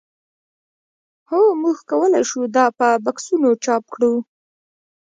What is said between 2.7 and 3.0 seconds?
په